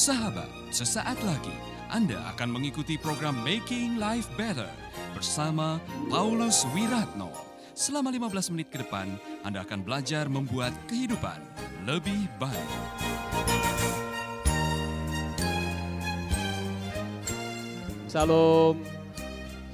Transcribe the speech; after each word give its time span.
Sahabat, 0.00 0.48
sesaat 0.72 1.20
lagi 1.28 1.52
Anda 1.92 2.16
akan 2.32 2.56
mengikuti 2.56 2.96
program 2.96 3.36
Making 3.44 4.00
Life 4.00 4.32
Better 4.32 4.72
bersama 5.12 5.76
Paulus 6.08 6.64
Wiratno. 6.72 7.28
Selama 7.76 8.08
15 8.08 8.48
menit 8.56 8.72
ke 8.72 8.80
depan, 8.80 9.12
Anda 9.44 9.60
akan 9.60 9.84
belajar 9.84 10.24
membuat 10.32 10.72
kehidupan 10.88 11.36
lebih 11.84 12.32
baik. 12.40 12.72
Salam, 18.08 18.80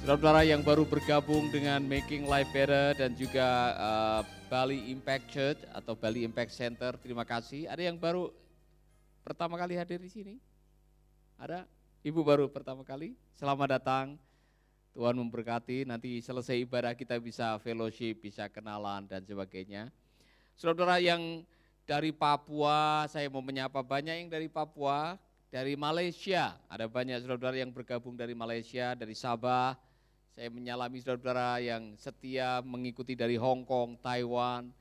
saudara-saudara 0.03 0.43
yang 0.43 0.59
baru 0.59 0.83
bergabung 0.83 1.47
dengan 1.55 1.79
Making 1.87 2.27
Life 2.27 2.51
Better 2.51 2.99
dan 2.99 3.15
juga 3.15 3.47
uh, 3.79 4.21
Bali 4.51 4.91
Impact 4.91 5.25
Church 5.31 5.63
atau 5.71 5.95
Bali 5.95 6.27
Impact 6.27 6.51
Center. 6.51 6.99
Terima 6.99 7.23
kasih. 7.23 7.71
Ada 7.71 7.87
yang 7.87 7.95
baru 7.95 8.27
pertama 9.27 9.59
kali 9.59 9.75
hadir 9.75 9.99
di 9.99 10.07
sini? 10.07 10.39
Ada? 11.35 11.67
Ibu 11.99 12.23
baru 12.23 12.47
pertama 12.47 12.87
kali? 12.87 13.11
Selamat 13.35 13.75
datang. 13.75 14.15
Tuhan 14.95 15.19
memberkati. 15.19 15.83
Nanti 15.83 16.23
selesai 16.23 16.55
ibadah 16.63 16.95
kita 16.95 17.19
bisa 17.19 17.59
fellowship, 17.59 18.23
bisa 18.23 18.47
kenalan 18.47 19.03
dan 19.03 19.19
sebagainya. 19.27 19.91
Saudara-saudara 20.55 21.03
yang 21.03 21.43
dari 21.83 22.15
Papua, 22.15 23.03
saya 23.11 23.27
mau 23.27 23.43
menyapa 23.43 23.83
banyak 23.83 24.15
yang 24.15 24.29
dari 24.31 24.47
Papua, 24.47 25.19
dari 25.51 25.75
Malaysia, 25.75 26.55
ada 26.71 26.87
banyak 26.87 27.19
saudara-saudara 27.19 27.59
yang 27.59 27.75
bergabung 27.75 28.15
dari 28.15 28.31
Malaysia, 28.31 28.95
dari 28.95 29.11
Sabah. 29.11 29.75
Saya 30.39 30.47
menyalami 30.47 31.03
saudara-saudara 31.03 31.59
yang 31.59 31.99
setia 31.99 32.63
mengikuti 32.63 33.11
dari 33.11 33.35
Hong 33.35 33.67
Kong, 33.67 33.99
Taiwan, 33.99 34.71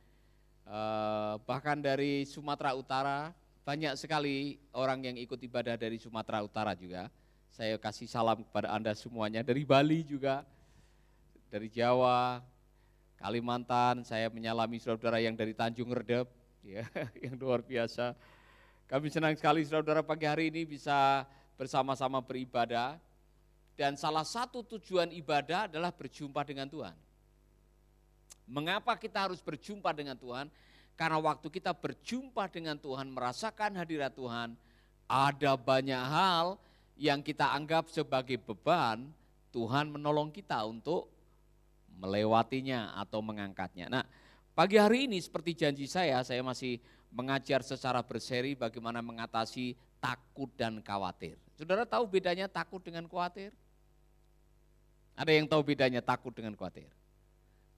eh, 0.71 1.35
bahkan 1.43 1.83
dari 1.83 2.23
Sumatera 2.23 2.79
Utara. 2.79 3.35
Banyak 3.67 3.99
sekali 3.99 4.63
orang 4.79 5.11
yang 5.11 5.17
ikut 5.19 5.43
ibadah 5.43 5.75
dari 5.75 5.99
Sumatera 5.99 6.39
Utara 6.39 6.71
juga. 6.79 7.11
Saya 7.51 7.75
kasih 7.75 8.07
salam 8.07 8.47
kepada 8.47 8.71
Anda 8.71 8.95
semuanya, 8.95 9.43
dari 9.43 9.67
Bali 9.67 10.07
juga, 10.07 10.47
dari 11.51 11.67
Jawa, 11.67 12.47
Kalimantan, 13.19 14.07
saya 14.07 14.31
menyalami 14.31 14.79
saudara-saudara 14.79 15.19
yang 15.19 15.35
dari 15.35 15.51
Tanjung 15.51 15.91
Redep, 15.91 16.31
ya, 16.63 16.87
yang 17.27 17.35
luar 17.43 17.59
biasa. 17.59 18.15
Kami 18.87 19.11
senang 19.11 19.35
sekali 19.35 19.67
saudara 19.67 19.99
pagi 19.99 20.31
hari 20.31 20.47
ini 20.47 20.63
bisa 20.63 21.27
bersama-sama 21.59 22.23
beribadah. 22.23 23.03
Dan 23.75 23.99
salah 23.99 24.23
satu 24.23 24.63
tujuan 24.63 25.11
ibadah 25.11 25.67
adalah 25.67 25.91
berjumpa 25.91 26.47
dengan 26.47 26.71
Tuhan. 26.71 26.95
Mengapa 28.47 28.95
kita 28.95 29.27
harus 29.27 29.43
berjumpa 29.43 29.91
dengan 29.91 30.15
Tuhan? 30.15 30.47
Karena 30.97 31.21
waktu 31.21 31.53
kita 31.53 31.77
berjumpa 31.77 32.49
dengan 32.49 32.81
Tuhan, 32.81 33.13
merasakan 33.13 33.77
hadirat 33.77 34.17
Tuhan, 34.17 34.57
ada 35.05 35.53
banyak 35.55 36.03
hal 36.03 36.57
yang 36.97 37.21
kita 37.21 37.53
anggap 37.53 37.93
sebagai 37.93 38.41
beban, 38.41 39.13
Tuhan 39.53 39.93
menolong 39.93 40.33
kita 40.33 40.65
untuk 40.65 41.13
melewatinya 42.01 42.97
atau 42.97 43.21
mengangkatnya. 43.21 43.93
Nah, 43.93 44.05
pagi 44.57 44.81
hari 44.81 45.05
ini 45.05 45.21
seperti 45.21 45.53
janji 45.53 45.85
saya, 45.85 46.25
saya 46.25 46.41
masih 46.41 46.81
mengajar 47.13 47.61
secara 47.61 48.01
berseri 48.01 48.57
bagaimana 48.57 49.05
mengatasi 49.05 49.77
takut 50.01 50.49
dan 50.57 50.81
khawatir. 50.81 51.37
Saudara 51.57 51.89
tahu 51.89 52.05
bedanya 52.09 52.49
takut 52.49 52.81
dengan 52.81 53.09
khawatir? 53.09 53.53
Ada 55.17 55.33
yang 55.33 55.49
tahu 55.49 55.65
bedanya 55.65 56.05
takut 56.05 56.33
dengan 56.33 56.53
khawatir? 56.53 56.93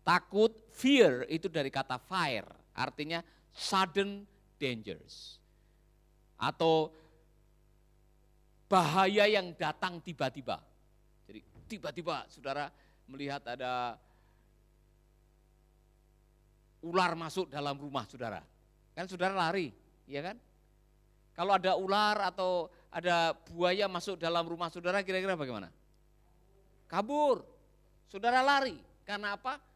Takut, 0.09 0.49
fear 0.73 1.29
itu 1.29 1.53
dari 1.53 1.69
kata 1.69 2.01
fire, 2.01 2.49
artinya 2.73 3.21
sudden 3.53 4.25
dangers. 4.57 5.37
Atau 6.41 6.89
bahaya 8.73 9.29
yang 9.29 9.53
datang 9.53 10.01
tiba-tiba. 10.01 10.65
Jadi 11.29 11.45
tiba-tiba 11.69 12.25
saudara 12.33 12.73
melihat 13.05 13.45
ada 13.53 14.01
ular 16.81 17.13
masuk 17.13 17.53
dalam 17.53 17.77
rumah 17.77 18.09
saudara. 18.09 18.41
Kan 18.97 19.13
saudara 19.13 19.37
lari, 19.37 19.69
ya 20.09 20.25
kan? 20.25 20.41
Kalau 21.37 21.53
ada 21.53 21.77
ular 21.77 22.33
atau 22.33 22.73
ada 22.89 23.37
buaya 23.53 23.85
masuk 23.93 24.17
dalam 24.17 24.49
rumah 24.49 24.73
saudara 24.73 25.05
kira-kira 25.05 25.37
bagaimana? 25.37 25.69
Kabur. 26.89 27.45
Saudara 28.09 28.41
lari. 28.41 28.81
Karena 29.05 29.37
apa? 29.37 29.68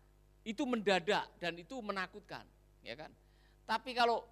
Itu 0.42 0.66
mendadak 0.66 1.30
dan 1.38 1.54
itu 1.54 1.78
menakutkan, 1.78 2.42
ya 2.82 2.98
kan? 2.98 3.10
Tapi 3.62 3.94
kalau 3.94 4.26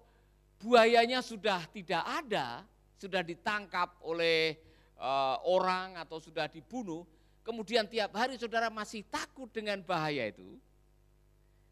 buayanya 0.59 1.23
sudah 1.23 1.63
tidak 1.71 2.03
ada, 2.03 2.67
sudah 2.99 3.23
ditangkap 3.23 3.95
oleh 4.03 4.59
uh, 4.99 5.39
orang 5.47 5.95
atau 5.97 6.19
sudah 6.19 6.51
dibunuh, 6.51 7.07
kemudian 7.41 7.87
tiap 7.87 8.11
hari 8.13 8.35
saudara 8.35 8.67
masih 8.67 9.07
takut 9.07 9.47
dengan 9.49 9.79
bahaya 9.81 10.27
itu, 10.27 10.59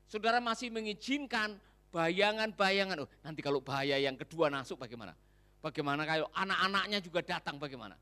saudara 0.08 0.40
masih 0.40 0.72
mengizinkan 0.72 1.60
bayangan-bayangan, 1.92 3.06
oh, 3.06 3.10
nanti 3.22 3.44
kalau 3.44 3.60
bahaya 3.60 4.00
yang 4.00 4.16
kedua 4.16 4.48
masuk 4.50 4.80
bagaimana? 4.80 5.14
Bagaimana 5.60 6.08
kalau 6.08 6.32
anak-anaknya 6.32 7.04
juga 7.04 7.20
datang 7.20 7.60
bagaimana? 7.60 8.00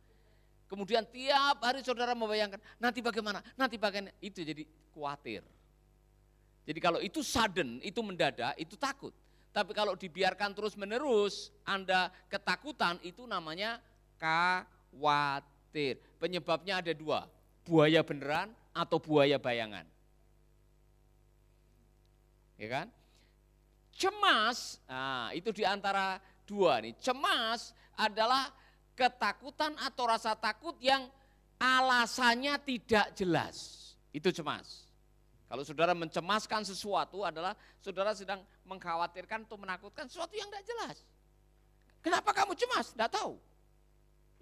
Kemudian 0.68 1.08
tiap 1.08 1.64
hari 1.64 1.82
saudara 1.82 2.12
membayangkan, 2.12 2.60
nanti 2.78 3.00
bagaimana, 3.00 3.40
nanti 3.56 3.80
bagaimana, 3.80 4.14
itu 4.20 4.44
jadi 4.44 4.68
khawatir. 4.92 5.42
Jadi 6.68 6.80
kalau 6.84 7.00
itu 7.00 7.24
sudden, 7.24 7.80
itu 7.80 8.04
mendadak, 8.04 8.52
itu 8.60 8.76
takut. 8.76 9.16
Tapi 9.56 9.72
kalau 9.72 9.96
dibiarkan 9.96 10.52
terus 10.52 10.76
menerus, 10.76 11.50
Anda 11.64 12.12
ketakutan, 12.28 13.00
itu 13.08 13.24
namanya 13.24 13.80
khawatir. 14.20 16.04
Penyebabnya 16.20 16.84
ada 16.84 16.92
dua, 16.92 17.24
buaya 17.64 18.04
beneran 18.04 18.52
atau 18.76 19.00
buaya 19.00 19.40
bayangan. 19.40 19.88
Ya 22.60 22.68
kan? 22.68 22.88
Cemas, 23.96 24.78
nah 24.86 25.32
itu 25.32 25.50
di 25.56 25.64
antara 25.64 26.20
dua 26.46 26.84
nih. 26.84 26.94
Cemas 27.00 27.72
adalah 27.96 28.52
ketakutan 28.94 29.74
atau 29.80 30.04
rasa 30.06 30.36
takut 30.36 30.76
yang 30.84 31.08
alasannya 31.58 32.60
tidak 32.62 33.14
jelas. 33.18 33.58
Itu 34.14 34.30
cemas. 34.30 34.87
Kalau 35.48 35.64
saudara 35.64 35.96
mencemaskan 35.96 36.68
sesuatu 36.68 37.24
adalah 37.24 37.56
saudara 37.80 38.12
sedang 38.12 38.44
mengkhawatirkan 38.68 39.48
atau 39.48 39.56
menakutkan 39.56 40.12
sesuatu 40.12 40.36
yang 40.36 40.52
tidak 40.52 40.68
jelas. 40.68 40.98
Kenapa 42.04 42.36
kamu 42.36 42.52
cemas? 42.60 42.92
Tidak 42.92 43.08
tahu. 43.08 43.40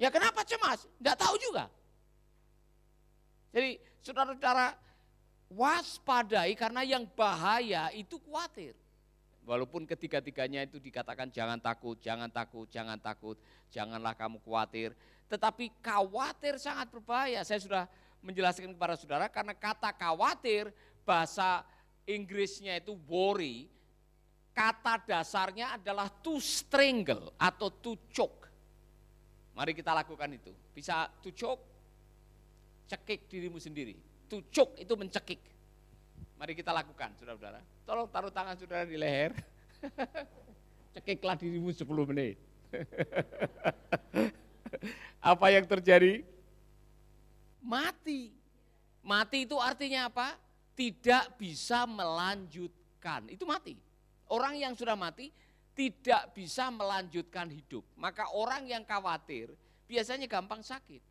Ya 0.02 0.10
kenapa 0.10 0.42
cemas? 0.42 0.90
Tidak 0.98 1.18
tahu 1.18 1.36
juga. 1.38 1.70
Jadi 3.54 3.78
saudara-saudara 4.02 4.76
waspadai 5.54 6.58
karena 6.58 6.82
yang 6.82 7.06
bahaya 7.14 7.94
itu 7.94 8.18
khawatir. 8.26 8.74
Walaupun 9.46 9.86
ketiga-tiganya 9.86 10.66
itu 10.66 10.82
dikatakan 10.82 11.30
jangan 11.30 11.62
takut, 11.62 12.02
jangan 12.02 12.34
takut, 12.34 12.66
jangan 12.66 12.98
takut, 12.98 13.38
janganlah 13.70 14.18
kamu 14.18 14.42
khawatir. 14.42 14.98
Tetapi 15.30 15.70
khawatir 15.86 16.58
sangat 16.58 16.90
berbahaya. 16.90 17.46
Saya 17.46 17.62
sudah 17.62 17.84
menjelaskan 18.26 18.74
kepada 18.74 18.98
saudara 18.98 19.30
karena 19.30 19.54
kata 19.54 19.94
khawatir 19.94 20.74
bahasa 21.06 21.64
Inggrisnya 22.06 22.78
itu 22.78 22.94
worry, 23.10 23.66
kata 24.54 25.02
dasarnya 25.10 25.74
adalah 25.74 26.06
to 26.22 26.38
strangle 26.38 27.34
atau 27.34 27.74
to 27.74 27.98
choke. 28.14 28.46
Mari 29.58 29.74
kita 29.74 29.90
lakukan 29.90 30.30
itu. 30.38 30.54
Bisa 30.70 31.10
to 31.26 31.34
choke, 31.34 31.66
cekik 32.86 33.26
dirimu 33.26 33.58
sendiri. 33.58 33.98
To 34.30 34.46
choke 34.54 34.78
itu 34.78 34.94
mencekik. 34.94 35.42
Mari 36.38 36.54
kita 36.54 36.70
lakukan, 36.70 37.16
saudara-saudara. 37.18 37.64
Tolong 37.90 38.08
taruh 38.12 38.30
tangan 38.30 38.54
saudara 38.54 38.86
di 38.86 39.00
leher. 39.00 39.34
Cekiklah 40.96 41.36
dirimu 41.40 41.74
10 41.74 41.88
menit. 42.12 42.38
apa 45.34 45.46
yang 45.50 45.66
terjadi? 45.66 46.22
Mati. 47.66 48.30
Mati 49.02 49.48
itu 49.48 49.58
artinya 49.58 50.12
apa? 50.12 50.45
Tidak 50.76 51.40
bisa 51.40 51.88
melanjutkan. 51.88 53.32
Itu 53.32 53.48
mati. 53.48 53.80
Orang 54.28 54.60
yang 54.60 54.76
sudah 54.76 55.00
mati 55.00 55.32
tidak 55.76 56.32
bisa 56.36 56.72
melanjutkan 56.72 57.52
hidup. 57.52 57.84
Maka 58.00 58.32
orang 58.32 58.68
yang 58.68 58.84
khawatir 58.88 59.52
biasanya 59.88 60.28
gampang 60.28 60.64
sakit. 60.64 61.04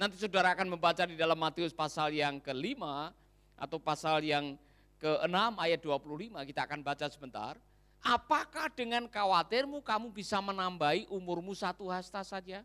Nanti 0.00 0.16
saudara 0.16 0.56
akan 0.56 0.76
membaca 0.76 1.04
di 1.04 1.16
dalam 1.16 1.36
Matius 1.36 1.76
pasal 1.76 2.16
yang 2.16 2.40
kelima 2.40 3.12
atau 3.60 3.76
pasal 3.76 4.24
yang 4.24 4.56
ke-6 4.96 5.36
ayat 5.60 5.80
25 5.80 6.48
kita 6.48 6.60
akan 6.64 6.80
baca 6.80 7.06
sebentar. 7.12 7.54
Apakah 8.00 8.72
dengan 8.72 9.04
khawatirmu 9.04 9.84
kamu 9.84 10.08
bisa 10.08 10.40
menambahi 10.40 11.04
umurmu 11.12 11.52
satu 11.52 11.92
hasta 11.92 12.24
saja? 12.24 12.64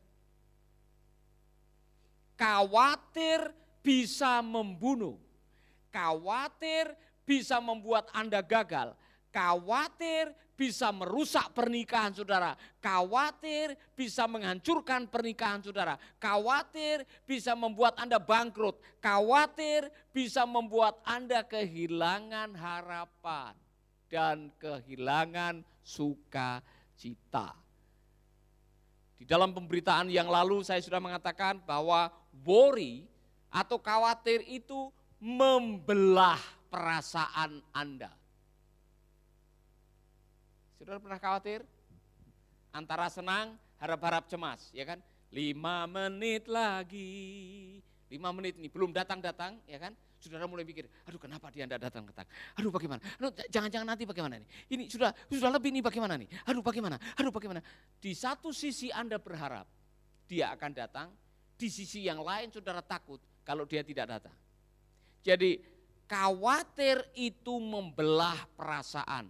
Khawatir 2.39 3.51
bisa 3.83 4.39
membunuh. 4.39 5.19
Khawatir 5.95 6.91
bisa 7.23 7.63
membuat 7.63 8.11
Anda 8.11 8.43
gagal. 8.43 8.91
khawatir 9.35 10.31
bisa 10.55 10.95
merusak 10.95 11.51
pernikahan 11.51 12.15
saudara, 12.15 12.55
khawatir 12.79 13.75
bisa 13.91 14.23
menghancurkan 14.23 15.11
pernikahan 15.11 15.59
saudara, 15.59 15.99
khawatir 16.15 17.03
bisa 17.27 17.51
membuat 17.51 17.99
Anda 17.99 18.15
bangkrut, 18.15 18.79
khawatir 19.03 19.91
bisa 20.15 20.47
membuat 20.47 21.03
Anda 21.03 21.43
kehilangan 21.43 22.55
harapan 22.55 23.51
dan 24.07 24.47
kehilangan 24.55 25.67
sukacita. 25.83 27.59
Di 29.19 29.27
dalam 29.27 29.51
pemberitaan 29.51 30.07
yang 30.07 30.31
lalu 30.31 30.63
saya 30.63 30.79
sudah 30.79 31.03
mengatakan 31.03 31.59
bahwa 31.67 32.07
worry 32.47 33.03
atau 33.51 33.75
khawatir 33.75 34.39
itu 34.47 34.91
membelah 35.19 36.39
perasaan 36.67 37.63
Anda. 37.71 38.11
Saudara 40.75 40.99
pernah 40.99 41.19
khawatir? 41.19 41.63
Antara 42.75 43.07
senang, 43.07 43.55
harap-harap 43.79 44.27
cemas, 44.27 44.67
ya 44.75 44.83
kan? 44.83 44.99
Lima 45.31 45.87
menit 45.87 46.47
lagi, 46.51 47.79
lima 48.11 48.29
menit 48.35 48.59
ini 48.59 48.67
belum 48.67 48.91
datang-datang, 48.91 49.59
ya 49.65 49.79
kan? 49.79 49.95
Saudara 50.19 50.49
mulai 50.49 50.65
pikir, 50.65 50.89
aduh 51.05 51.21
kenapa 51.21 51.53
dia 51.53 51.69
tidak 51.69 51.85
datang-datang? 51.87 52.25
Aduh 52.57 52.73
bagaimana? 52.73 52.99
Jangan-jangan 53.51 53.87
nanti 53.87 54.03
bagaimana 54.09 54.41
nih? 54.41 54.49
Ini 54.73 54.83
sudah 54.89 55.13
sudah 55.29 55.51
lebih 55.53 55.69
nih 55.69 55.83
bagaimana 55.85 56.17
nih? 56.17 56.27
Aduh 56.49 56.65
bagaimana? 56.65 56.97
Aduh 57.19 57.29
bagaimana? 57.29 57.61
Di 58.01 58.11
satu 58.17 58.49
sisi 58.49 58.89
Anda 58.89 59.21
berharap 59.21 59.69
dia 60.25 60.49
akan 60.55 60.71
datang, 60.73 61.07
di 61.55 61.69
sisi 61.69 62.03
yang 62.03 62.25
lain 62.25 62.49
saudara 62.49 62.81
takut 62.81 63.21
kalau 63.45 63.69
dia 63.69 63.85
tidak 63.85 64.17
datang. 64.17 64.33
Jadi 65.25 65.57
khawatir 66.05 67.01
itu 67.17 67.57
membelah 67.57 68.37
perasaan. 68.53 69.25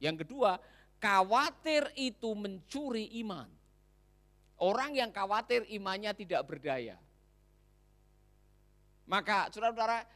Yang 0.00 0.24
kedua, 0.24 0.56
khawatir 0.96 1.92
itu 2.00 2.32
mencuri 2.32 3.12
iman. 3.20 3.44
Orang 4.64 4.96
yang 4.96 5.12
khawatir 5.12 5.68
imannya 5.68 6.16
tidak 6.16 6.48
berdaya. 6.48 6.96
Maka 9.04 9.52
saudara-saudara, 9.52 10.08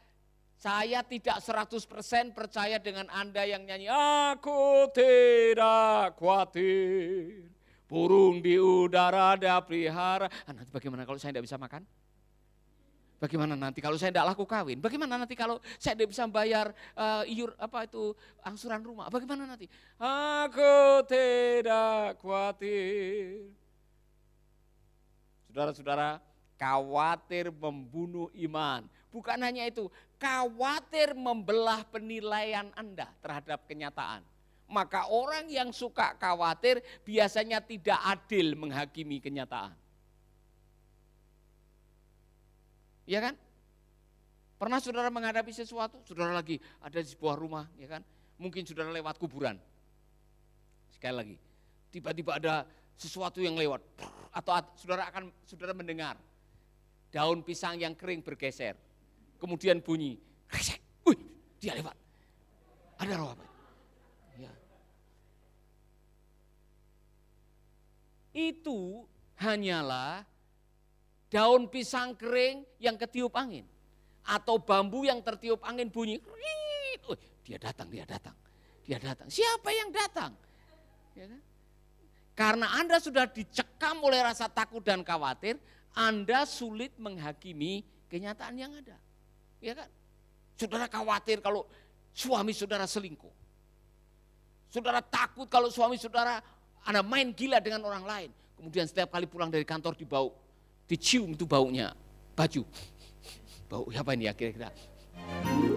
saya 0.56 1.04
tidak 1.04 1.44
100% 1.44 2.32
percaya 2.32 2.80
dengan 2.80 3.04
Anda 3.12 3.44
yang 3.44 3.68
nyanyi, 3.68 3.92
aku 3.92 4.88
tidak 4.96 6.16
khawatir. 6.16 7.52
Burung 7.84 8.40
di 8.40 8.56
udara 8.56 9.36
ada 9.36 9.60
pelihara. 9.60 10.28
Ah, 10.48 10.52
nanti 10.56 10.72
bagaimana 10.72 11.04
kalau 11.04 11.20
saya 11.20 11.36
tidak 11.36 11.48
bisa 11.48 11.60
makan? 11.60 11.84
Bagaimana 13.18 13.58
nanti 13.58 13.82
kalau 13.82 13.98
saya 13.98 14.14
tidak 14.14 14.30
laku 14.30 14.46
kawin? 14.46 14.78
Bagaimana 14.78 15.18
nanti 15.18 15.34
kalau 15.34 15.58
saya 15.74 15.98
tidak 15.98 16.14
bisa 16.14 16.22
bayar 16.30 16.70
uh, 16.94 17.26
iur 17.26 17.50
apa 17.58 17.82
itu 17.82 18.14
angsuran 18.46 18.78
rumah? 18.78 19.10
Bagaimana 19.10 19.42
nanti? 19.42 19.66
Aku 19.98 21.02
tidak 21.02 22.22
khawatir. 22.22 23.50
Saudara-saudara, 25.50 26.22
khawatir 26.54 27.50
membunuh 27.50 28.30
iman. 28.38 28.86
Bukan 29.10 29.38
hanya 29.42 29.66
itu, 29.66 29.90
khawatir 30.22 31.18
membelah 31.18 31.82
penilaian 31.90 32.70
Anda 32.78 33.10
terhadap 33.18 33.66
kenyataan. 33.66 34.22
Maka 34.70 35.10
orang 35.10 35.50
yang 35.50 35.74
suka 35.74 36.14
khawatir 36.20 36.78
biasanya 37.02 37.58
tidak 37.58 37.98
adil 38.04 38.54
menghakimi 38.54 39.18
kenyataan. 39.18 39.74
Iya 43.08 43.24
kan? 43.24 43.34
Pernah 44.60 44.78
saudara 44.84 45.08
menghadapi 45.08 45.48
sesuatu, 45.48 46.04
saudara 46.04 46.36
lagi 46.36 46.60
ada 46.84 47.00
di 47.00 47.08
sebuah 47.08 47.40
rumah, 47.40 47.64
ya 47.80 47.88
kan? 47.88 48.04
Mungkin 48.36 48.68
saudara 48.68 48.92
lewat 48.92 49.16
kuburan. 49.16 49.56
Sekali 50.92 51.14
lagi, 51.16 51.36
tiba-tiba 51.88 52.36
ada 52.36 52.68
sesuatu 52.98 53.40
yang 53.40 53.56
lewat 53.56 53.80
atau 54.34 54.52
saudara 54.76 55.08
akan 55.08 55.32
saudara 55.48 55.72
mendengar 55.72 56.20
daun 57.08 57.40
pisang 57.40 57.80
yang 57.80 57.96
kering 57.96 58.20
bergeser. 58.20 58.76
Kemudian 59.38 59.80
bunyi, 59.80 60.18
wih, 61.06 61.18
dia 61.62 61.72
lewat. 61.78 61.96
Ada 62.98 63.14
roh 63.14 63.30
apa? 63.30 63.46
Ya. 64.42 64.52
Itu 68.34 69.06
hanyalah 69.38 70.26
daun 71.28 71.68
pisang 71.68 72.16
kering 72.16 72.64
yang 72.80 72.96
ketiup 72.96 73.32
angin. 73.36 73.64
Atau 74.28 74.60
bambu 74.60 75.08
yang 75.08 75.24
tertiup 75.24 75.64
angin 75.64 75.88
bunyi. 75.88 76.20
Oh, 77.08 77.16
dia 77.44 77.56
datang, 77.56 77.88
dia 77.88 78.04
datang. 78.04 78.36
Dia 78.84 79.00
datang. 79.00 79.28
Siapa 79.32 79.68
yang 79.72 79.88
datang? 79.88 80.32
Ya 81.16 81.24
kan? 81.28 81.40
Karena 82.36 82.66
Anda 82.76 83.00
sudah 83.00 83.24
dicekam 83.28 84.04
oleh 84.04 84.20
rasa 84.20 84.52
takut 84.52 84.84
dan 84.84 85.00
khawatir, 85.00 85.56
Anda 85.96 86.44
sulit 86.44 86.92
menghakimi 87.00 87.82
kenyataan 88.12 88.54
yang 88.60 88.72
ada. 88.76 88.96
Ya 89.64 89.72
kan? 89.74 89.88
Saudara 90.54 90.86
khawatir 90.86 91.40
kalau 91.40 91.64
suami 92.12 92.52
saudara 92.52 92.84
selingkuh. 92.84 93.32
Saudara 94.68 95.00
takut 95.00 95.48
kalau 95.48 95.72
suami 95.72 95.96
saudara 95.96 96.44
Anda 96.84 97.00
main 97.00 97.32
gila 97.32 97.64
dengan 97.64 97.84
orang 97.88 98.04
lain. 98.04 98.30
Kemudian 98.60 98.84
setiap 98.84 99.08
kali 99.12 99.24
pulang 99.24 99.48
dari 99.48 99.64
kantor 99.64 99.96
dibau 99.96 100.34
dicium 100.88 101.36
itu 101.36 101.44
baunya 101.44 101.92
baju. 102.32 102.64
Bau 103.68 103.84
apa 103.92 104.16
ini 104.16 104.24
ya 104.24 104.32
kira-kira? 104.32 104.72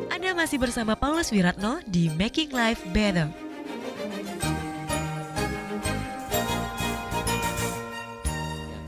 Anda 0.07 0.31
masih 0.31 0.55
bersama 0.55 0.95
Paulus 0.95 1.27
Wiratno 1.35 1.83
di 1.83 2.07
Making 2.15 2.55
Life 2.55 2.79
Better. 2.95 3.27
Ya. 8.71 8.79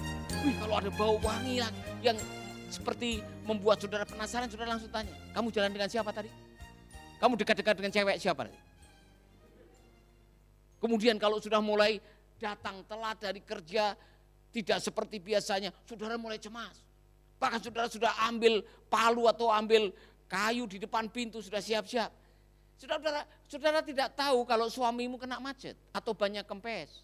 Wih, 0.47 0.55
kalau 0.63 0.75
ada 0.79 0.89
bau 0.95 1.19
wangi 1.19 1.59
yang 1.99 2.15
seperti 2.71 3.19
membuat 3.43 3.83
saudara 3.83 4.07
penasaran, 4.07 4.47
saudara 4.47 4.79
langsung 4.79 4.87
tanya, 4.87 5.11
kamu 5.35 5.51
jalan 5.51 5.71
dengan 5.75 5.91
siapa 5.91 6.15
tadi? 6.15 6.31
Kamu 7.19 7.35
dekat-dekat 7.35 7.75
dengan 7.75 7.91
cewek 7.91 8.15
siapa 8.23 8.47
tadi? 8.47 8.59
Kemudian 10.79 11.19
kalau 11.19 11.43
sudah 11.43 11.59
mulai 11.59 11.99
datang 12.39 12.83
telat 12.87 13.19
dari 13.19 13.39
kerja, 13.43 13.95
tidak 14.53 14.77
seperti 14.79 15.17
biasanya, 15.17 15.73
saudara 15.89 16.13
mulai 16.13 16.37
cemas. 16.37 16.77
Bahkan 17.41 17.59
saudara 17.59 17.89
sudah 17.89 18.13
ambil 18.29 18.61
palu 18.87 19.25
atau 19.25 19.49
ambil 19.49 19.89
kayu 20.29 20.69
di 20.69 20.77
depan 20.77 21.09
pintu, 21.09 21.41
sudah 21.41 21.59
siap-siap. 21.59 22.13
Saudara, 22.77 23.25
saudara 23.49 23.79
tidak 23.81 24.13
tahu 24.13 24.45
kalau 24.45 24.69
suamimu 24.69 25.17
kena 25.17 25.41
macet 25.41 25.73
atau 25.89 26.13
banyak 26.13 26.45
kempes. 26.45 27.01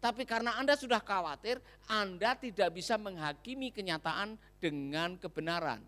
Tapi 0.00 0.28
karena 0.28 0.56
Anda 0.60 0.76
sudah 0.76 1.00
khawatir, 1.00 1.60
Anda 1.88 2.36
tidak 2.36 2.76
bisa 2.76 3.00
menghakimi 3.00 3.72
kenyataan 3.72 4.36
dengan 4.60 5.16
kebenaran. 5.16 5.80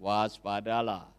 Waspadalah. 0.00 1.12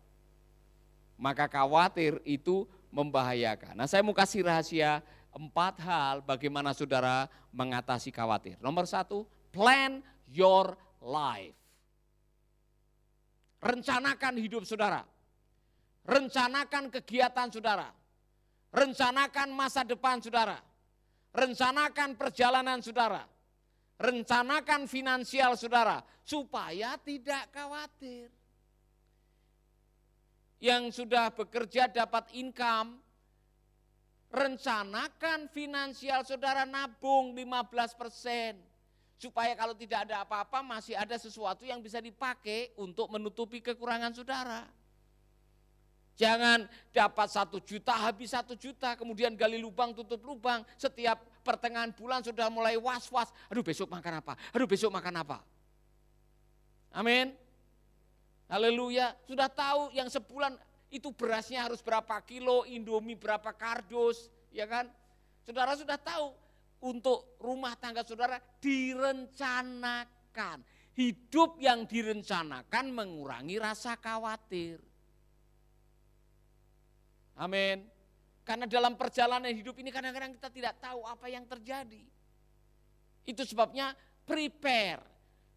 Maka 1.20 1.46
khawatir 1.46 2.18
itu 2.26 2.66
membahayakan. 2.90 3.78
Nah 3.78 3.86
saya 3.86 4.02
mau 4.02 4.18
kasih 4.18 4.42
rahasia 4.42 5.06
empat 5.40 5.80
hal 5.80 6.20
bagaimana 6.20 6.76
saudara 6.76 7.32
mengatasi 7.56 8.12
khawatir. 8.12 8.60
Nomor 8.60 8.84
satu, 8.84 9.24
plan 9.56 10.04
your 10.28 10.76
life. 11.00 11.56
Rencanakan 13.64 14.36
hidup 14.36 14.68
saudara. 14.68 15.08
Rencanakan 16.04 16.92
kegiatan 16.92 17.48
saudara. 17.48 17.88
Rencanakan 18.76 19.50
masa 19.56 19.88
depan 19.88 20.20
saudara. 20.20 20.60
Rencanakan 21.32 22.20
perjalanan 22.20 22.84
saudara. 22.84 23.24
Rencanakan 24.00 24.88
finansial 24.88 25.60
saudara 25.60 26.04
supaya 26.24 26.96
tidak 27.04 27.52
khawatir. 27.52 28.32
Yang 30.60 31.04
sudah 31.04 31.32
bekerja 31.32 31.88
dapat 31.88 32.32
income, 32.36 33.00
rencanakan 34.30 35.50
finansial 35.50 36.22
saudara 36.22 36.64
nabung 36.66 37.34
15 37.34 37.98
persen. 37.98 38.58
Supaya 39.20 39.52
kalau 39.52 39.76
tidak 39.76 40.08
ada 40.08 40.24
apa-apa 40.24 40.64
masih 40.64 40.96
ada 40.96 41.20
sesuatu 41.20 41.68
yang 41.68 41.84
bisa 41.84 42.00
dipakai 42.00 42.72
untuk 42.80 43.12
menutupi 43.12 43.60
kekurangan 43.60 44.16
saudara. 44.16 44.64
Jangan 46.16 46.68
dapat 46.92 47.28
satu 47.32 47.64
juta, 47.64 47.96
habis 47.96 48.32
satu 48.36 48.56
juta, 48.56 48.96
kemudian 48.96 49.36
gali 49.40 49.56
lubang, 49.60 49.96
tutup 49.96 50.20
lubang. 50.24 50.64
Setiap 50.76 51.20
pertengahan 51.44 51.92
bulan 51.96 52.24
sudah 52.24 52.52
mulai 52.52 52.76
was-was. 52.76 53.32
Aduh 53.48 53.64
besok 53.64 53.92
makan 53.92 54.20
apa? 54.20 54.36
Aduh 54.52 54.68
besok 54.68 54.92
makan 54.92 55.20
apa? 55.20 55.40
Amin. 56.92 57.36
Haleluya. 58.52 59.16
Sudah 59.28 59.48
tahu 59.48 59.96
yang 59.96 60.12
sebulan 60.12 60.60
itu 60.90 61.14
berasnya 61.14 61.70
harus 61.70 61.86
berapa 61.86 62.18
kilo, 62.26 62.66
indomie 62.66 63.18
berapa 63.18 63.54
kardus, 63.54 64.30
ya 64.50 64.66
kan? 64.66 64.90
Saudara 65.46 65.78
sudah 65.78 66.02
tahu 66.02 66.34
untuk 66.82 67.38
rumah 67.42 67.76
tangga 67.78 68.04
saudara 68.06 68.42
direncanakan. 68.62 70.64
Hidup 71.00 71.56
yang 71.64 71.88
direncanakan 71.88 72.92
mengurangi 72.92 73.56
rasa 73.56 73.96
khawatir. 73.96 74.84
Amin. 77.40 77.88
Karena 78.44 78.68
dalam 78.68 79.00
perjalanan 79.00 79.54
hidup 79.54 79.80
ini 79.80 79.96
kadang-kadang 79.96 80.36
kita 80.36 80.52
tidak 80.52 80.76
tahu 80.84 81.08
apa 81.08 81.32
yang 81.32 81.48
terjadi. 81.48 82.04
Itu 83.24 83.48
sebabnya 83.48 83.96
prepare. 84.28 85.00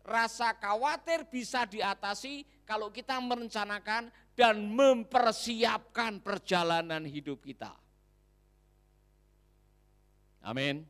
Rasa 0.03 0.55
khawatir 0.55 1.27
bisa 1.27 1.67
diatasi 1.67 2.47
kalau 2.67 2.91
kita 2.95 3.19
merencanakan 3.19 4.11
dan 4.33 4.65
mempersiapkan 4.65 6.25
perjalanan 6.25 7.05
hidup 7.05 7.45
kita. 7.45 7.73
Amin. 10.43 10.83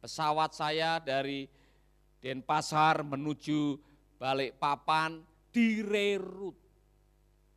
Pesawat 0.00 0.56
saya 0.56 0.98
dari 1.02 1.46
Denpasar 2.22 3.02
menuju 3.02 3.76
Balikpapan 4.14 5.18
direrut. 5.50 6.54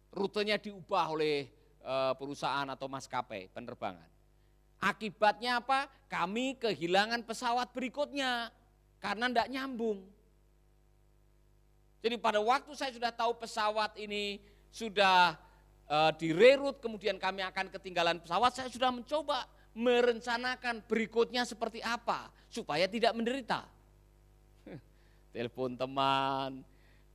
Rutenya 0.10 0.58
diubah 0.58 1.14
oleh 1.14 1.46
eh, 1.86 2.14
perusahaan 2.18 2.66
atau 2.66 2.90
maskapai 2.90 3.54
penerbangan. 3.54 4.10
Akibatnya 4.82 5.62
apa? 5.62 5.86
Kami 6.10 6.58
kehilangan 6.58 7.22
pesawat 7.22 7.70
berikutnya 7.72 8.50
karena 8.98 9.30
tidak 9.30 9.50
nyambung. 9.54 10.02
Jadi 12.02 12.22
pada 12.22 12.38
waktu 12.42 12.74
saya 12.74 12.94
sudah 12.94 13.10
tahu 13.10 13.34
pesawat 13.38 13.98
ini 13.98 14.38
sudah 14.76 15.40
uh, 15.88 16.12
direrut, 16.20 16.84
kemudian 16.84 17.16
kami 17.16 17.40
akan 17.48 17.72
ketinggalan 17.72 18.20
pesawat, 18.20 18.52
saya 18.52 18.68
sudah 18.68 18.92
mencoba 18.92 19.48
merencanakan 19.72 20.84
berikutnya 20.84 21.48
seperti 21.48 21.80
apa 21.80 22.28
supaya 22.52 22.84
tidak 22.84 23.16
menderita. 23.16 23.64
Telepon 25.36 25.80
teman, 25.80 26.60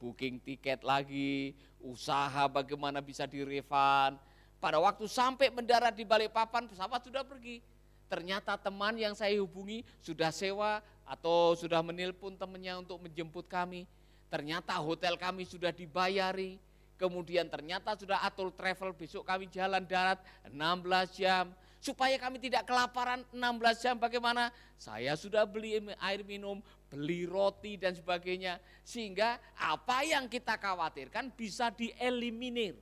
booking 0.01 0.41
tiket 0.41 0.81
lagi, 0.81 1.53
usaha 1.85 2.49
bagaimana 2.49 3.05
bisa 3.05 3.29
direfund. 3.29 4.17
Pada 4.57 4.81
waktu 4.81 5.05
sampai 5.05 5.53
mendarat 5.53 5.93
di 5.93 6.05
balik 6.09 6.33
papan 6.33 6.65
pesawat 6.65 7.05
sudah 7.05 7.25
pergi. 7.25 7.61
Ternyata 8.09 8.57
teman 8.57 8.97
yang 8.97 9.13
saya 9.13 9.37
hubungi 9.41 9.85
sudah 10.01 10.33
sewa 10.33 10.81
atau 11.05 11.55
sudah 11.55 11.81
menelpon 11.85 12.35
temannya 12.37 12.81
untuk 12.81 13.01
menjemput 13.05 13.47
kami 13.47 13.87
ternyata 14.31 14.79
hotel 14.79 15.19
kami 15.19 15.43
sudah 15.43 15.75
dibayari, 15.75 16.57
kemudian 17.01 17.49
ternyata 17.49 17.97
sudah 17.97 18.21
atur 18.21 18.53
travel 18.53 18.93
besok 18.93 19.25
kami 19.25 19.49
jalan 19.49 19.81
darat 19.89 20.21
16 20.53 21.17
jam, 21.17 21.49
supaya 21.81 22.21
kami 22.21 22.37
tidak 22.37 22.69
kelaparan 22.69 23.25
16 23.33 23.81
jam 23.81 23.97
bagaimana? 23.97 24.53
Saya 24.77 25.17
sudah 25.17 25.49
beli 25.49 25.81
air 25.97 26.21
minum, 26.29 26.61
beli 26.93 27.25
roti 27.25 27.81
dan 27.81 27.97
sebagainya, 27.97 28.61
sehingga 28.85 29.41
apa 29.57 30.05
yang 30.05 30.29
kita 30.29 30.61
khawatirkan 30.61 31.33
bisa 31.33 31.73
dieliminir. 31.73 32.77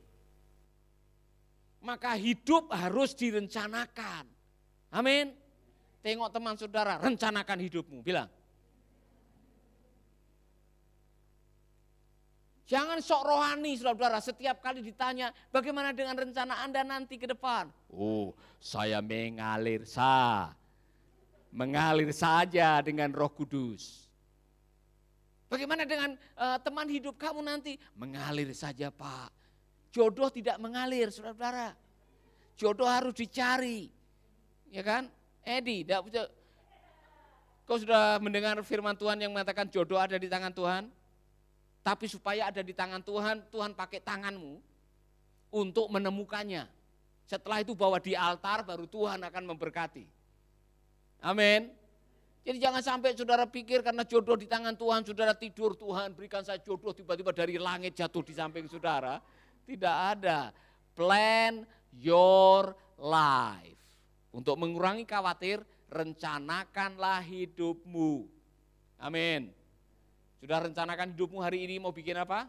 Maka 1.79 2.19
hidup 2.19 2.75
harus 2.75 3.15
direncanakan. 3.15 4.27
Amin. 4.91 5.31
Tengok 6.03 6.31
teman 6.35 6.59
saudara, 6.59 6.99
rencanakan 6.99 7.59
hidupmu. 7.63 8.03
Bilang, 8.03 8.27
Jangan 12.69 13.01
sok 13.01 13.25
rohani 13.25 13.81
saudara-saudara, 13.81 14.21
setiap 14.21 14.61
kali 14.61 14.85
ditanya 14.85 15.33
bagaimana 15.49 15.89
dengan 15.97 16.21
rencana 16.21 16.61
Anda 16.61 16.85
nanti 16.85 17.17
ke 17.17 17.25
depan. 17.25 17.73
Oh 17.89 18.37
saya 18.61 19.01
mengalir 19.01 19.89
sah, 19.89 20.53
mengalir 21.49 22.13
saja 22.13 22.85
dengan 22.85 23.09
roh 23.17 23.33
kudus. 23.33 24.13
Bagaimana 25.49 25.89
dengan 25.89 26.13
uh, 26.37 26.61
teman 26.61 26.85
hidup 26.93 27.17
kamu 27.17 27.41
nanti? 27.41 27.81
Mengalir 27.97 28.53
saja 28.53 28.93
Pak. 28.93 29.33
Jodoh 29.89 30.29
tidak 30.29 30.61
mengalir 30.61 31.09
saudara-saudara. 31.09 31.73
Jodoh 32.53 32.85
harus 32.85 33.17
dicari. 33.17 33.89
Ya 34.69 34.85
kan? 34.85 35.09
Edi, 35.41 35.89
tidak 35.89 36.05
Kau 37.65 37.81
sudah 37.81 38.21
mendengar 38.21 38.61
firman 38.61 38.93
Tuhan 38.93 39.17
yang 39.25 39.33
mengatakan 39.33 39.69
jodoh 39.73 39.97
ada 39.97 40.21
di 40.21 40.29
tangan 40.29 40.53
Tuhan? 40.53 40.93
Tapi 41.89 42.05
supaya 42.05 42.53
ada 42.53 42.61
di 42.61 42.77
tangan 42.77 43.01
Tuhan, 43.01 43.49
Tuhan 43.49 43.73
pakai 43.73 44.05
tanganmu 44.05 44.61
untuk 45.49 45.89
menemukannya. 45.89 46.69
Setelah 47.25 47.65
itu 47.65 47.73
bawa 47.73 47.97
di 47.97 48.13
altar 48.13 48.61
baru 48.61 48.85
Tuhan 48.85 49.25
akan 49.25 49.45
memberkati. 49.49 50.05
Amin. 51.25 51.73
Jadi 52.45 52.61
jangan 52.61 52.85
sampai 52.85 53.17
saudara 53.17 53.49
pikir 53.49 53.81
karena 53.81 54.05
jodoh 54.05 54.37
di 54.37 54.45
tangan 54.45 54.77
Tuhan, 54.77 55.01
saudara 55.01 55.33
tidur, 55.33 55.73
Tuhan 55.81 56.13
berikan 56.13 56.45
saya 56.45 56.61
jodoh 56.61 56.93
tiba-tiba 56.93 57.33
dari 57.33 57.57
langit 57.57 57.97
jatuh 57.97 58.21
di 58.21 58.37
samping 58.37 58.69
saudara. 58.69 59.17
Tidak 59.65 59.97
ada. 60.13 60.53
Plan 60.93 61.65
your 61.97 62.77
life. 63.01 63.81
Untuk 64.29 64.61
mengurangi 64.61 65.09
khawatir, 65.09 65.65
rencanakanlah 65.89 67.25
hidupmu. 67.25 68.29
Amin. 69.01 69.57
Sudah 70.39 70.63
rencanakan 70.63 71.15
hidupmu 71.15 71.43
hari 71.43 71.67
ini 71.67 71.83
mau 71.83 71.91
bikin 71.91 72.15
apa? 72.15 72.47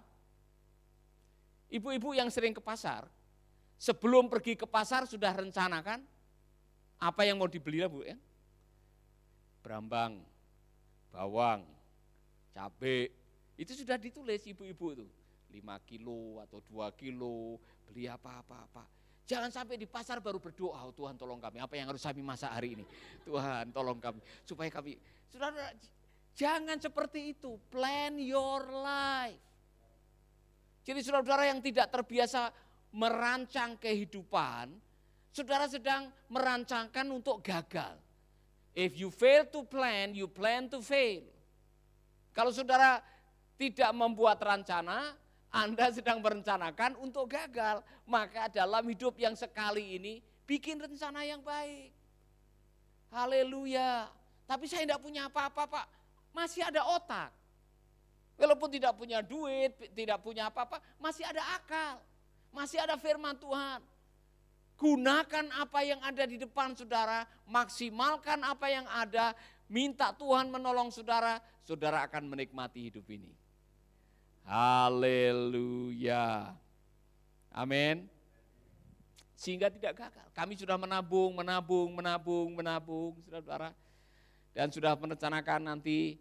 Ibu-ibu 1.70 2.18
yang 2.18 2.30
sering 2.34 2.54
ke 2.54 2.62
pasar, 2.62 3.06
sebelum 3.78 4.26
pergi 4.26 4.58
ke 4.58 4.66
pasar 4.66 5.06
sudah 5.06 5.30
rencanakan 5.34 6.02
apa 6.98 7.22
yang 7.26 7.38
mau 7.38 7.46
dibeli 7.46 7.86
Bu 7.86 8.02
ya? 8.02 8.18
Berambang, 9.62 10.22
bawang, 11.14 11.62
cabai, 12.54 13.14
itu 13.54 13.76
sudah 13.78 13.98
ditulis 14.02 14.42
ibu-ibu 14.50 14.86
itu. 14.98 15.08
5 15.50 15.90
kilo 15.90 16.38
atau 16.46 16.62
2 16.62 16.94
kilo, 16.94 17.58
beli 17.90 18.06
apa-apa-apa. 18.06 18.86
Jangan 19.26 19.50
sampai 19.50 19.78
di 19.78 19.86
pasar 19.86 20.22
baru 20.22 20.42
berdoa, 20.42 20.90
oh, 20.90 20.94
Tuhan 20.94 21.18
tolong 21.18 21.38
kami, 21.38 21.62
apa 21.62 21.74
yang 21.78 21.90
harus 21.90 22.02
kami 22.02 22.22
masak 22.22 22.50
hari 22.50 22.78
ini. 22.78 22.86
Tuhan 23.26 23.70
tolong 23.70 23.98
kami, 24.02 24.22
supaya 24.46 24.70
kami, 24.74 24.98
saudara 25.30 25.74
Jangan 26.40 26.80
seperti 26.80 27.36
itu, 27.36 27.60
plan 27.68 28.16
your 28.16 28.64
life. 28.72 29.44
Jadi 30.88 31.04
saudara-saudara 31.04 31.52
yang 31.52 31.60
tidak 31.60 31.92
terbiasa 31.92 32.48
merancang 32.96 33.76
kehidupan, 33.76 34.72
saudara 35.36 35.68
sedang 35.68 36.08
merancangkan 36.32 37.12
untuk 37.12 37.44
gagal. 37.44 38.00
If 38.72 38.96
you 38.96 39.12
fail 39.12 39.52
to 39.52 39.68
plan, 39.68 40.16
you 40.16 40.32
plan 40.32 40.72
to 40.72 40.80
fail. 40.80 41.28
Kalau 42.32 42.56
saudara 42.56 43.04
tidak 43.60 43.92
membuat 43.92 44.40
rencana, 44.40 45.20
Anda 45.52 45.92
sedang 45.92 46.24
merencanakan 46.24 47.04
untuk 47.04 47.36
gagal. 47.36 47.84
Maka 48.08 48.48
dalam 48.48 48.88
hidup 48.88 49.20
yang 49.20 49.36
sekali 49.36 50.00
ini, 50.00 50.24
bikin 50.48 50.80
rencana 50.80 51.20
yang 51.28 51.44
baik. 51.44 51.92
Haleluya. 53.12 54.08
Tapi 54.48 54.72
saya 54.72 54.88
tidak 54.88 55.04
punya 55.04 55.28
apa-apa 55.28 55.68
Pak 55.68 55.99
masih 56.34 56.66
ada 56.66 56.82
otak. 56.86 57.34
Walaupun 58.40 58.72
tidak 58.72 58.96
punya 58.96 59.20
duit, 59.20 59.76
tidak 59.92 60.24
punya 60.24 60.48
apa-apa, 60.48 60.80
masih 60.96 61.28
ada 61.28 61.44
akal. 61.60 62.00
Masih 62.56 62.80
ada 62.80 62.96
firman 62.96 63.36
Tuhan. 63.36 63.84
Gunakan 64.80 65.46
apa 65.60 65.80
yang 65.84 66.00
ada 66.00 66.24
di 66.24 66.40
depan 66.40 66.72
saudara, 66.72 67.28
maksimalkan 67.44 68.40
apa 68.48 68.72
yang 68.72 68.88
ada, 68.88 69.36
minta 69.68 70.16
Tuhan 70.16 70.48
menolong 70.48 70.88
saudara, 70.88 71.44
saudara 71.68 72.08
akan 72.08 72.32
menikmati 72.32 72.88
hidup 72.88 73.04
ini. 73.12 73.28
Haleluya. 74.48 76.56
Amin. 77.52 78.08
Sehingga 79.36 79.68
tidak 79.68 80.00
gagal. 80.00 80.28
Kami 80.32 80.56
sudah 80.56 80.80
menabung, 80.80 81.36
menabung, 81.36 81.92
menabung, 81.92 82.56
menabung, 82.56 83.14
saudara-saudara 83.28 83.76
dan 84.54 84.74
sudah 84.74 84.98
merencanakan 84.98 85.74
nanti 85.74 86.18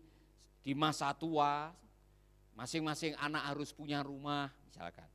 di 0.63 0.73
masa 0.77 1.13
tua 1.17 1.73
masing-masing 2.59 3.15
anak 3.23 3.55
harus 3.55 3.71
punya 3.71 4.03
rumah 4.03 4.51
misalkan. 4.67 5.07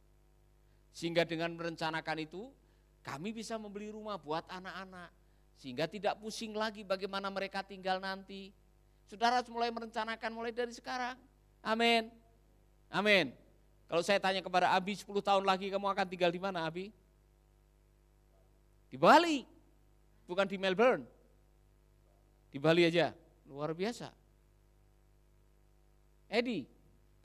Sehingga 0.96 1.28
dengan 1.28 1.52
merencanakan 1.54 2.18
itu 2.24 2.48
kami 3.04 3.36
bisa 3.36 3.60
membeli 3.60 3.92
rumah 3.92 4.16
buat 4.16 4.48
anak-anak 4.48 5.12
sehingga 5.60 5.86
tidak 5.86 6.18
pusing 6.24 6.56
lagi 6.56 6.82
bagaimana 6.88 7.28
mereka 7.28 7.62
tinggal 7.62 8.00
nanti. 8.00 8.56
Saudara 9.06 9.44
harus 9.44 9.52
mulai 9.52 9.70
merencanakan 9.70 10.32
mulai 10.32 10.56
dari 10.56 10.72
sekarang. 10.72 11.20
Amin. 11.60 12.10
Amin. 12.88 13.36
Kalau 13.88 14.02
saya 14.02 14.18
tanya 14.18 14.42
kepada 14.42 14.74
Abi 14.74 14.98
10 14.98 15.06
tahun 15.22 15.44
lagi 15.46 15.70
kamu 15.70 15.86
akan 15.86 16.08
tinggal 16.10 16.32
di 16.34 16.42
mana 16.42 16.66
Abi? 16.66 16.90
Di 18.90 18.98
Bali, 18.98 19.46
bukan 20.26 20.46
di 20.50 20.58
Melbourne. 20.58 21.06
Di 22.54 22.62
Bali 22.62 22.86
aja, 22.86 23.10
luar 23.50 23.74
biasa. 23.74 24.14
Edi, 26.30 26.70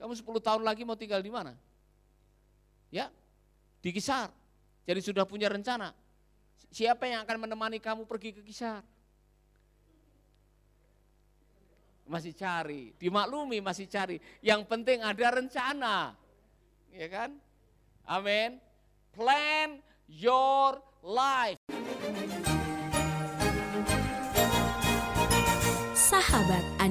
kamu 0.00 0.16
10 0.16 0.24
tahun 0.40 0.62
lagi 0.64 0.88
mau 0.88 0.96
tinggal 0.96 1.20
di 1.20 1.28
mana? 1.28 1.52
Ya, 2.88 3.12
di 3.84 3.92
Kisar. 3.92 4.32
Jadi 4.88 5.04
sudah 5.04 5.28
punya 5.28 5.52
rencana. 5.52 5.92
Siapa 6.72 7.04
yang 7.04 7.28
akan 7.28 7.44
menemani 7.44 7.76
kamu 7.76 8.08
pergi 8.08 8.32
ke 8.32 8.40
Kisar? 8.40 8.80
Masih 12.08 12.32
cari, 12.32 12.96
dimaklumi 12.96 13.60
masih 13.60 13.84
cari. 13.84 14.16
Yang 14.40 14.64
penting 14.64 15.04
ada 15.04 15.28
rencana. 15.28 16.16
Ya 16.88 17.04
kan? 17.12 17.36
Amin. 18.08 18.56
Plan 19.12 19.84
your 20.08 20.80
life. 21.04 21.60